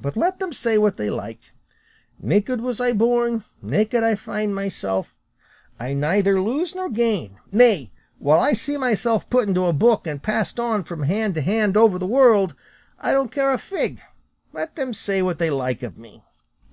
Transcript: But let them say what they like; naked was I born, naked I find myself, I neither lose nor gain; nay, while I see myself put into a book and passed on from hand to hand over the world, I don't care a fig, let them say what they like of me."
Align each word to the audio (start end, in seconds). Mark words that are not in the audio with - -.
But 0.00 0.16
let 0.16 0.38
them 0.38 0.52
say 0.52 0.78
what 0.78 0.96
they 0.96 1.10
like; 1.10 1.40
naked 2.20 2.60
was 2.60 2.80
I 2.80 2.92
born, 2.92 3.42
naked 3.60 4.04
I 4.04 4.14
find 4.14 4.54
myself, 4.54 5.12
I 5.76 5.92
neither 5.92 6.40
lose 6.40 6.76
nor 6.76 6.88
gain; 6.88 7.40
nay, 7.50 7.90
while 8.18 8.38
I 8.38 8.52
see 8.52 8.76
myself 8.76 9.28
put 9.28 9.48
into 9.48 9.64
a 9.66 9.72
book 9.72 10.06
and 10.06 10.22
passed 10.22 10.60
on 10.60 10.84
from 10.84 11.02
hand 11.02 11.34
to 11.34 11.40
hand 11.40 11.76
over 11.76 11.98
the 11.98 12.06
world, 12.06 12.54
I 13.00 13.10
don't 13.10 13.32
care 13.32 13.52
a 13.52 13.58
fig, 13.58 14.00
let 14.52 14.76
them 14.76 14.94
say 14.94 15.20
what 15.20 15.40
they 15.40 15.50
like 15.50 15.82
of 15.82 15.98
me." 15.98 16.22